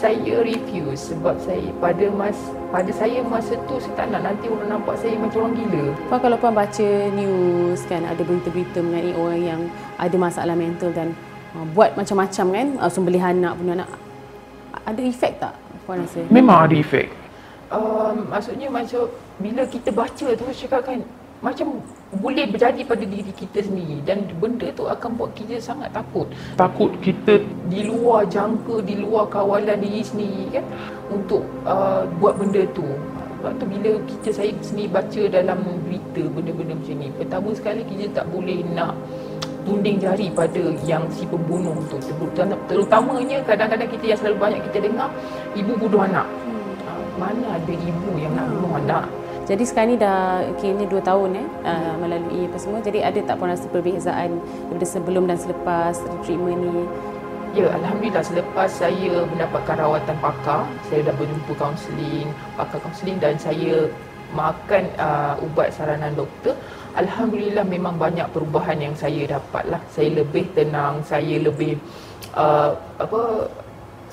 saya 0.00 0.40
refuse 0.40 1.12
sebab 1.12 1.36
saya 1.44 1.68
pada 1.76 2.08
mas 2.08 2.38
pada 2.72 2.88
saya 2.88 3.20
masa 3.20 3.52
tu 3.68 3.76
saya 3.76 3.92
tak 4.00 4.06
nak 4.08 4.32
nanti 4.32 4.48
orang 4.48 4.80
nampak 4.80 4.96
saya 4.96 5.12
macam 5.20 5.44
orang 5.44 5.54
gila. 5.60 5.84
Puan 6.08 6.20
kalau 6.24 6.36
puan 6.40 6.54
baca 6.56 6.88
news 7.12 7.84
kan 7.84 8.08
ada 8.08 8.22
berita-berita 8.24 8.80
mengenai 8.80 9.12
orang 9.12 9.40
yang 9.44 9.60
ada 10.00 10.16
masalah 10.16 10.56
mental 10.56 10.88
dan 10.96 11.12
uh, 11.52 11.66
buat 11.76 11.92
macam-macam 12.00 12.46
kan 12.48 12.66
uh, 12.80 12.88
sembelihan 12.88 13.36
anak 13.44 13.60
punya 13.60 13.72
anak 13.76 13.90
ada 14.88 15.00
efek 15.04 15.32
tak 15.36 15.52
puan 15.84 16.00
rasa? 16.00 16.24
Memang 16.32 16.64
ada 16.64 16.74
efek. 16.80 17.12
Um, 17.68 18.26
maksudnya 18.32 18.72
macam 18.72 19.04
bila 19.40 19.64
kita 19.64 19.88
baca 19.90 20.26
tu 20.36 20.44
cakap 20.52 20.84
kan 20.84 21.00
macam 21.40 21.80
boleh 22.20 22.44
berjadi 22.52 22.84
pada 22.84 23.00
diri 23.00 23.32
kita 23.32 23.64
sendiri 23.64 24.04
dan 24.04 24.28
benda 24.36 24.68
tu 24.76 24.84
akan 24.84 25.16
buat 25.16 25.32
kita 25.32 25.56
sangat 25.56 25.88
takut. 25.96 26.28
Takut 26.60 26.92
kita 27.00 27.40
di 27.72 27.88
luar 27.88 28.28
jangka, 28.28 28.84
di 28.84 29.00
luar 29.00 29.24
kawalan 29.32 29.80
diri 29.80 30.04
sendiri 30.04 30.60
kan 30.60 30.64
untuk 31.08 31.40
uh, 31.64 32.04
buat 32.20 32.36
benda 32.36 32.60
tu. 32.76 32.84
Sebab 33.40 33.56
tu 33.56 33.64
bila 33.72 33.96
kita 34.04 34.28
saya 34.36 34.52
sendiri 34.60 34.92
baca 34.92 35.22
dalam 35.32 35.64
berita 35.88 36.22
benda-benda 36.28 36.76
macam 36.76 36.96
ni, 37.00 37.08
pertama 37.16 37.48
sekali 37.56 37.80
kita 37.88 38.20
tak 38.20 38.26
boleh 38.28 38.60
nak 38.76 38.92
tunding 39.64 39.96
jari 39.96 40.28
pada 40.28 40.60
yang 40.84 41.08
si 41.08 41.24
pembunuh 41.24 41.72
tu. 41.88 41.96
Terutamanya 42.68 43.40
kadang-kadang 43.48 43.88
kita 43.88 44.04
yang 44.12 44.18
selalu 44.20 44.36
banyak 44.36 44.60
kita 44.68 44.78
dengar, 44.84 45.08
ibu 45.56 45.72
bunuh 45.72 46.04
anak. 46.04 46.28
Hmm. 46.28 46.68
Mana 47.16 47.56
ada 47.56 47.72
ibu 47.72 48.12
yang 48.20 48.36
nak 48.36 48.44
bunuh 48.52 48.76
anak? 48.76 49.08
Jadi 49.48 49.62
sekarang 49.66 49.88
ni 49.92 49.96
dah 49.98 50.44
kini 50.60 50.84
dua 50.86 51.02
tahun 51.02 51.40
eh 51.40 51.46
uh, 51.66 51.94
melalui 51.98 52.46
apa 52.46 52.58
semua. 52.60 52.78
Jadi 52.84 53.02
ada 53.02 53.18
tak 53.24 53.36
pun 53.40 53.50
rasa 53.50 53.66
perbezaan 53.68 54.38
daripada 54.40 54.86
sebelum 54.86 55.24
dan 55.26 55.38
selepas 55.40 55.94
treatment 56.24 56.60
ni? 56.60 56.84
Ya, 57.50 57.66
Alhamdulillah 57.74 58.22
selepas 58.22 58.70
saya 58.70 59.26
mendapatkan 59.26 59.74
rawatan 59.74 60.16
pakar, 60.22 60.70
saya 60.86 61.02
dah 61.02 61.14
berjumpa 61.18 61.50
kaunseling, 61.58 62.30
pakar 62.54 62.78
kaunseling 62.78 63.18
dan 63.18 63.34
saya 63.42 63.90
makan 64.30 64.86
uh, 65.02 65.34
ubat 65.42 65.74
saranan 65.74 66.14
doktor. 66.14 66.54
Alhamdulillah 66.94 67.66
memang 67.66 67.98
banyak 67.98 68.30
perubahan 68.30 68.78
yang 68.78 68.94
saya 68.94 69.26
dapat 69.26 69.66
lah. 69.66 69.82
Saya 69.90 70.22
lebih 70.22 70.46
tenang, 70.54 71.02
saya 71.02 71.42
lebih 71.42 71.74
uh, 72.38 72.78
apa 73.02 73.50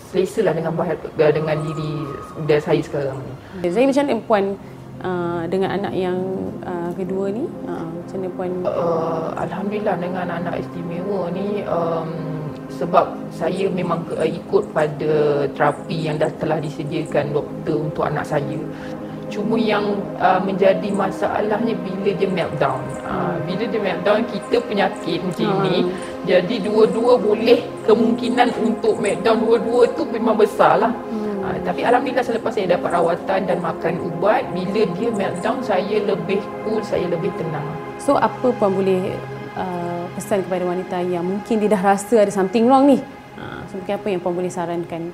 selesa 0.10 0.42
lah 0.42 0.58
dengan, 0.58 0.74
dengan 1.14 1.58
diri 1.62 1.94
dan 2.50 2.58
saya 2.58 2.82
sekarang 2.82 3.22
ni. 3.22 3.70
Saya 3.70 3.86
macam 3.86 4.04
mana 4.08 4.18
puan 4.26 4.46
uh, 5.04 5.44
dengan 5.50 5.70
anak 5.78 5.94
yang 5.94 6.18
uh, 6.64 6.92
kedua 6.94 7.30
ni? 7.30 7.46
Uh, 7.66 7.88
macam 7.88 8.18
mana 8.18 8.30
puan 8.34 8.52
uh, 8.64 9.28
alhamdulillah 9.38 9.96
dengan 10.00 10.26
anak 10.32 10.56
istimewa 10.64 11.30
ni 11.34 11.62
um, 11.68 12.10
sebab 12.72 13.06
saya 13.34 13.68
memang 13.72 14.06
uh, 14.16 14.28
ikut 14.28 14.70
pada 14.72 15.46
terapi 15.54 16.08
yang 16.10 16.16
dah 16.22 16.32
telah 16.38 16.58
disediakan 16.62 17.34
doktor 17.34 17.78
untuk 17.90 18.04
anak 18.08 18.26
saya. 18.26 18.60
Cuma 19.28 19.60
yang 19.60 19.84
uh, 20.24 20.40
menjadi 20.40 20.88
masalahnya 20.96 21.76
bila 21.84 22.10
dia 22.16 22.30
meltdown. 22.32 22.80
Uh, 23.04 23.36
bila 23.44 23.64
dia 23.68 23.82
meltdown 23.84 24.24
kita 24.32 24.58
penyakit 24.64 25.20
macam 25.20 25.52
hmm. 25.52 25.64
ni 25.68 25.78
jadi 26.28 26.56
dua-dua 26.60 27.16
boleh 27.16 27.64
kemungkinan 27.88 28.52
untuk 28.60 29.00
meltdown 29.00 29.40
dua-dua 29.44 29.88
tu 29.96 30.04
memang 30.12 30.36
besar 30.36 30.80
lah 30.80 30.92
hmm. 30.92 31.07
Uh, 31.07 31.07
tapi 31.68 31.84
alhamdulillah 31.84 32.24
selepas 32.24 32.56
saya 32.56 32.80
dapat 32.80 32.96
rawatan 32.96 33.40
dan 33.44 33.60
makan 33.60 34.00
ubat, 34.00 34.48
bila 34.56 34.88
dia 34.96 35.10
meltdown 35.12 35.60
saya 35.60 36.00
lebih 36.00 36.40
cool, 36.64 36.80
saya 36.80 37.12
lebih 37.12 37.28
tenang. 37.36 37.68
So 38.00 38.16
apa 38.16 38.56
puan 38.56 38.72
boleh 38.72 39.20
uh, 39.60 40.08
pesan 40.16 40.48
kepada 40.48 40.64
wanita 40.64 41.04
yang 41.04 41.28
mungkin 41.28 41.60
dia 41.60 41.68
dah 41.76 41.84
rasa 41.84 42.24
ada 42.24 42.32
something 42.32 42.72
wrong 42.72 42.88
ni? 42.88 43.04
Uh, 43.36 43.60
so 43.68 43.76
mungkin 43.84 44.00
apa 44.00 44.08
yang 44.08 44.20
puan 44.24 44.40
boleh 44.40 44.48
sarankan? 44.48 45.12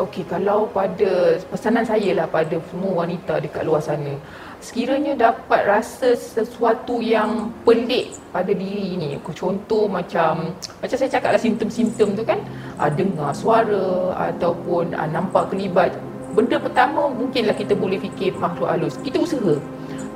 Okey, 0.00 0.24
kalau 0.24 0.64
pada 0.72 1.36
pesanan 1.52 1.84
saya 1.84 2.16
lah 2.16 2.24
pada 2.24 2.56
semua 2.72 3.04
wanita 3.04 3.36
dekat 3.44 3.60
luar 3.60 3.76
sana, 3.84 4.16
sekiranya 4.64 5.12
dapat 5.12 5.68
rasa 5.68 6.16
sesuatu 6.16 7.04
yang 7.04 7.52
pelik 7.60 8.16
pada 8.32 8.56
diri 8.56 8.96
ini 8.96 9.20
contoh 9.36 9.84
macam 9.84 10.54
macam 10.80 10.96
saya 10.96 11.12
cakap 11.12 11.36
lah 11.36 11.40
simptom-simptom 11.44 12.16
tu 12.16 12.24
kan 12.24 12.40
uh, 12.80 12.88
dengar 12.88 13.36
suara 13.36 14.16
ataupun 14.32 14.96
uh, 14.96 15.08
nampak 15.12 15.52
kelibat 15.52 15.92
benda 16.32 16.56
pertama 16.56 17.12
mungkinlah 17.12 17.52
kita 17.52 17.76
boleh 17.76 18.00
fikir 18.00 18.32
makhluk 18.40 18.72
halus. 18.72 18.96
Kita 19.04 19.20
usaha. 19.20 19.60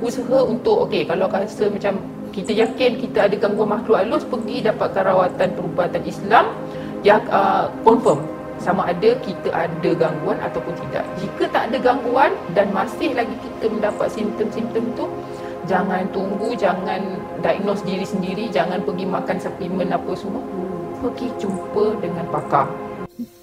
Usaha 0.01 0.41
untuk 0.41 0.89
okey 0.89 1.05
kalau 1.05 1.29
rasa 1.29 1.69
macam 1.69 2.01
kita 2.33 2.49
yakin 2.49 2.97
kita 2.97 3.29
ada 3.29 3.35
gangguan 3.37 3.77
makhluk 3.77 4.01
halus 4.01 4.25
pergi 4.25 4.65
dapatkan 4.65 5.05
rawatan 5.05 5.53
perubatan 5.53 6.01
Islam 6.01 6.49
yang 7.05 7.21
uh, 7.29 7.69
confirm 7.85 8.36
sama 8.57 8.89
ada 8.89 9.13
kita 9.21 9.49
ada 9.53 9.89
gangguan 9.93 10.37
ataupun 10.41 10.73
tidak. 10.87 11.05
Jika 11.21 11.43
tak 11.53 11.63
ada 11.71 11.77
gangguan 11.77 12.33
dan 12.57 12.69
masih 12.73 13.13
lagi 13.13 13.33
kita 13.39 13.69
mendapat 13.69 14.07
simptom-simptom 14.11 14.85
tu, 14.97 15.05
jangan 15.69 16.03
tunggu, 16.09 16.57
jangan 16.57 17.01
diagnose 17.41 17.85
diri 17.85 18.05
sendiri, 18.05 18.45
jangan 18.49 18.81
pergi 18.81 19.05
makan 19.05 19.37
suplemen 19.37 19.93
apa 19.93 20.11
semua. 20.17 20.43
Pergi 20.97 21.27
jumpa 21.37 22.01
dengan 22.01 22.25
pakar. 22.33 22.67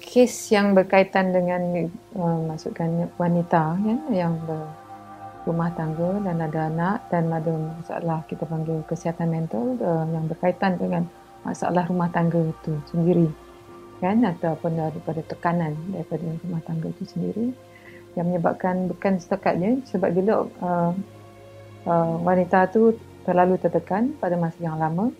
Kes 0.03 0.51
yang 0.51 0.71
berkaitan 0.71 1.35
dengan 1.35 1.91
uh, 2.15 2.39
masukkan 2.47 3.07
wanita 3.19 3.75
kan, 3.75 3.99
yang 4.11 4.39
berumah 4.47 5.71
tangga 5.75 6.23
dan 6.23 6.37
ada 6.39 6.59
anak 6.71 6.97
dan 7.11 7.27
ada 7.31 7.51
masalah 7.51 8.19
kita 8.27 8.47
panggil 8.47 8.79
kesihatan 8.87 9.27
mental 9.31 9.75
uh, 9.83 10.07
yang 10.07 10.23
berkaitan 10.31 10.79
dengan 10.79 11.03
masalah 11.43 11.83
rumah 11.85 12.09
tangga 12.09 12.41
itu 12.41 12.73
sendiri 12.89 13.44
kan 13.99 14.19
ataupun 14.23 14.75
daripada 14.75 15.21
tekanan 15.23 15.73
daripada 15.91 16.23
rumah 16.43 16.61
tangga 16.67 16.91
itu 16.91 17.03
sendiri 17.07 17.47
yang 18.15 18.31
menyebabkan 18.31 18.91
bukan 18.91 19.19
setakatnya 19.19 19.79
sebab 19.87 20.09
bila 20.11 20.33
uh, 20.63 20.93
uh, 21.87 22.13
wanita 22.23 22.71
tu 22.71 22.95
terlalu 23.23 23.59
tertekan 23.59 24.15
pada 24.19 24.35
masa 24.35 24.59
yang 24.59 24.79
lama 24.79 25.11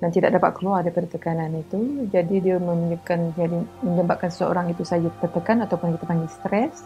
dan 0.00 0.08
tidak 0.08 0.40
dapat 0.40 0.56
keluar 0.56 0.80
daripada 0.80 1.08
tekanan 1.08 1.52
itu 1.60 2.08
jadi 2.08 2.36
dia 2.40 2.56
menyebabkan 2.56 3.36
jadi 3.36 3.58
menyebabkan 3.84 4.28
seseorang 4.32 4.72
itu 4.72 4.84
saja 4.84 5.08
tertekan 5.20 5.60
ataupun 5.64 5.96
kita 5.96 6.04
panggil 6.08 6.30
stres 6.32 6.84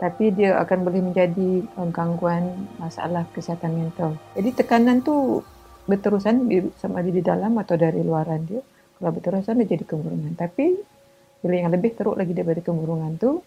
tapi 0.00 0.32
dia 0.32 0.56
akan 0.56 0.78
boleh 0.88 1.12
menjadi 1.12 1.60
gangguan 1.92 2.72
masalah 2.80 3.28
kesihatan 3.36 3.76
mental. 3.76 4.16
Jadi 4.32 4.56
tekanan 4.56 5.04
tu 5.04 5.44
berterusan 5.84 6.48
sama 6.80 7.04
ada 7.04 7.10
di 7.12 7.20
dalam 7.20 7.52
atau 7.60 7.76
dari 7.76 8.00
luaran 8.00 8.48
dia 8.48 8.64
kalau 9.00 9.16
berterusan 9.16 9.56
dia 9.64 9.74
jadi 9.74 9.84
kemurungan. 9.88 10.36
Tapi 10.36 10.76
bila 11.40 11.54
yang 11.56 11.72
lebih 11.72 11.96
teruk 11.96 12.20
lagi 12.20 12.36
daripada 12.36 12.60
kemurungan 12.60 13.16
tu 13.16 13.40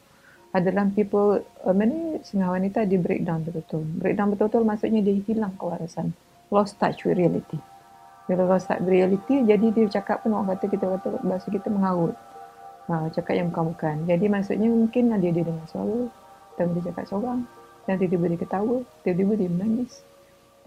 adalah 0.54 0.86
people 0.94 1.42
uh, 1.66 1.74
ni 1.74 2.22
setengah 2.22 2.50
wanita 2.54 2.80
di 2.86 2.98
breakdown 2.98 3.42
betul-betul. 3.46 3.86
Breakdown 4.02 4.34
betul-betul 4.34 4.64
maksudnya 4.66 5.02
dia 5.02 5.18
hilang 5.26 5.54
kewarasan. 5.58 6.14
Lost 6.54 6.78
touch 6.78 7.06
with 7.06 7.18
reality. 7.18 7.58
Bila 8.30 8.46
lost 8.46 8.70
touch 8.70 8.82
with 8.82 8.94
reality, 8.94 9.46
jadi 9.46 9.66
dia 9.74 9.86
cakap 9.90 10.22
pun 10.22 10.38
orang 10.38 10.54
kata 10.54 10.70
kita 10.70 10.86
kata 10.86 11.22
bahasa 11.26 11.50
kita 11.50 11.70
mengarut. 11.74 12.14
Ha, 12.86 13.10
cakap 13.10 13.34
yang 13.34 13.50
bukan-bukan. 13.50 14.06
Jadi 14.06 14.26
maksudnya 14.30 14.70
mungkin 14.70 15.10
dia 15.18 15.32
dia 15.32 15.46
dengar 15.48 15.66
suara, 15.72 16.00
atau 16.54 16.66
dia 16.76 16.84
cakap 16.92 17.06
seorang, 17.10 17.40
dan 17.88 17.96
tiba-tiba 17.96 18.26
dia 18.36 18.40
ketawa, 18.44 18.76
tiba-tiba 19.02 19.34
dia 19.40 19.50
menangis. 19.50 20.04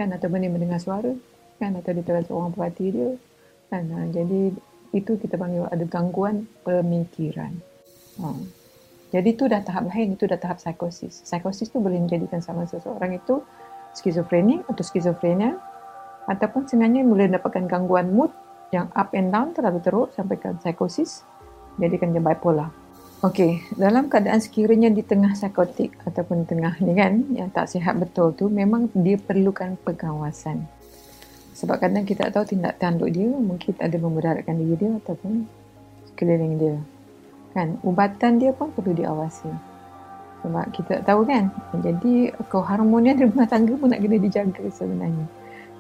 Kan, 0.01 0.11
atau 0.13 0.27
dia 0.29 0.51
mendengar 0.51 0.81
suara, 0.81 1.13
kan, 1.61 1.77
atau 1.77 1.91
dia 1.93 2.05
terasa 2.05 2.33
orang 2.33 2.53
perhati 2.57 2.87
dia. 2.91 3.11
Kan, 3.69 3.85
ha, 3.93 3.99
jadi 4.11 4.51
itu 4.97 5.21
kita 5.21 5.37
panggil 5.37 5.69
ada 5.69 5.85
gangguan 5.85 6.49
pemikiran. 6.65 7.53
Ha. 8.25 8.33
Jadi 9.13 9.29
itu 9.37 9.45
dah 9.47 9.61
tahap 9.63 9.93
lain, 9.93 10.17
itu 10.17 10.25
dah 10.25 10.41
tahap 10.41 10.59
psikosis. 10.59 11.23
Psikosis 11.23 11.71
tu 11.71 11.79
boleh 11.79 12.01
menjadikan 12.01 12.41
sama 12.41 12.65
seseorang 12.65 13.21
itu 13.21 13.45
skizofrenia 13.95 14.65
atau 14.67 14.83
skizofrenia 14.83 15.57
ataupun 16.27 16.67
sebenarnya 16.67 17.07
boleh 17.07 17.31
dapatkan 17.31 17.65
gangguan 17.71 18.11
mood 18.11 18.35
yang 18.75 18.91
up 18.99 19.15
and 19.15 19.31
down 19.31 19.55
terlalu 19.55 19.79
teruk 19.79 20.09
sampai 20.19 20.37
ke 20.37 20.51
psikosis 20.59 21.23
jadikan 21.79 22.11
dia 22.11 22.21
bipolar. 22.25 22.73
Okey, 23.25 23.65
dalam 23.81 24.13
keadaan 24.13 24.45
sekiranya 24.45 24.93
di 24.93 25.01
tengah 25.01 25.33
psikotik 25.33 25.97
ataupun 26.05 26.45
tengah 26.45 26.77
ni 26.85 26.93
kan 26.93 27.25
yang 27.33 27.49
tak 27.49 27.73
sihat 27.73 27.97
betul 27.97 28.37
tu 28.37 28.53
memang 28.53 28.93
dia 28.93 29.17
perlukan 29.17 29.81
pengawasan. 29.81 30.69
Sebab 31.57 31.81
kadang 31.81 32.05
kita 32.05 32.29
tak 32.29 32.37
tahu 32.37 32.45
tindak 32.53 32.77
tanduk 32.77 33.09
dia 33.09 33.33
mungkin 33.33 33.73
ada 33.81 33.97
memudaratkan 33.97 34.61
diri 34.61 34.77
dia 34.77 34.91
ataupun 35.01 35.49
sekeliling 36.13 36.61
dia. 36.61 36.77
Kan, 37.57 37.81
ubatan 37.81 38.37
dia 38.37 38.53
pun 38.53 38.69
perlu 38.77 38.93
diawasi. 38.93 39.49
Sebab 40.45 40.69
kita 40.77 41.01
tak 41.01 41.05
tahu 41.09 41.25
kan. 41.25 41.49
Jadi 41.81 42.29
keharmonian 42.53 43.17
rumah 43.25 43.49
tangga 43.49 43.73
pun 43.73 43.89
nak 43.89 44.05
kena 44.05 44.21
dijaga 44.21 44.65
sebenarnya. 44.69 45.25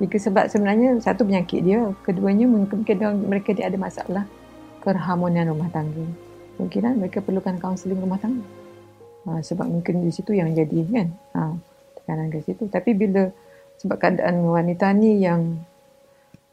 Jika 0.00 0.16
sebab 0.16 0.44
sebenarnya 0.48 0.96
satu 1.04 1.28
penyakit 1.28 1.60
dia, 1.60 1.92
keduanya 2.04 2.48
mungkin 2.48 2.80
mereka 3.28 3.52
dia 3.52 3.68
ada 3.68 3.76
masalah 3.76 4.24
keharmonian 4.80 5.52
rumah 5.52 5.68
tangga. 5.68 6.04
Mungkin 6.56 7.04
mereka 7.04 7.20
perlukan 7.20 7.60
kaunseling 7.60 8.00
rumah 8.00 8.16
tangga. 8.16 8.44
Ha, 9.28 9.44
sebab 9.44 9.68
mungkin 9.68 10.08
di 10.08 10.12
situ 10.14 10.32
yang 10.32 10.56
jadi 10.56 10.88
kan. 10.88 11.08
Ha, 11.36 11.40
tekanan 12.00 12.32
ke 12.32 12.40
situ. 12.40 12.64
Tapi 12.64 12.96
bila 12.96 13.28
sebab 13.82 13.96
keadaan 14.00 14.44
wanita 14.46 14.92
ni 14.96 15.20
yang 15.20 15.60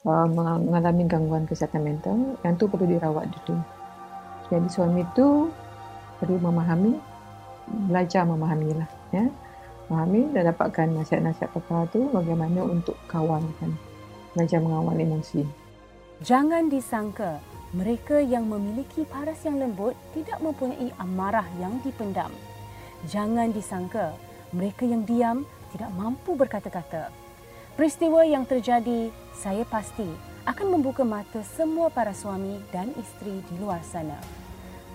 uh, 0.07 0.27
mengalami 0.59 1.07
gangguan 1.07 1.43
kesihatan 1.47 1.83
mental, 1.83 2.17
yang 2.43 2.53
tu 2.59 2.67
perlu 2.67 2.87
dirawat 2.87 3.29
dulu. 3.31 3.59
Jadi 4.51 4.67
suami 4.67 5.01
tu 5.15 5.49
perlu 6.19 6.37
memahami, 6.39 6.93
belajar 7.89 8.27
memahamilah. 8.27 8.89
Ya 9.15 9.27
memahami 9.93 10.31
dan 10.31 10.43
dapatkan 10.49 10.87
nasihat-nasihat 10.95 11.49
pakar 11.51 11.85
tu 11.91 12.07
bagaimana 12.09 12.63
untuk 12.63 12.95
kawankan 13.11 13.75
belajar 14.33 14.57
mengawal 14.63 14.95
emosi. 14.95 15.43
Jangan 16.23 16.71
disangka 16.71 17.43
mereka 17.75 18.21
yang 18.21 18.47
memiliki 18.47 19.03
paras 19.03 19.43
yang 19.43 19.59
lembut 19.59 19.97
tidak 20.15 20.39
mempunyai 20.39 20.93
amarah 21.01 21.45
yang 21.59 21.77
dipendam. 21.83 22.31
Jangan 23.05 23.51
disangka 23.51 24.15
mereka 24.55 24.87
yang 24.87 25.03
diam 25.03 25.43
tidak 25.73 25.89
mampu 25.97 26.37
berkata-kata. 26.37 27.09
Peristiwa 27.73 28.21
yang 28.21 28.45
terjadi, 28.45 29.09
saya 29.33 29.65
pasti 29.65 30.05
akan 30.45 30.77
membuka 30.77 31.01
mata 31.01 31.41
semua 31.57 31.89
para 31.89 32.13
suami 32.13 32.61
dan 32.69 32.93
isteri 32.93 33.41
di 33.49 33.55
luar 33.57 33.81
sana. 33.81 34.21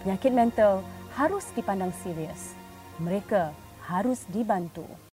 Penyakit 0.06 0.30
mental 0.30 0.86
harus 1.18 1.50
dipandang 1.58 1.90
serius. 2.00 2.54
Mereka 3.02 3.50
harus 3.90 4.22
dibantu. 4.30 4.86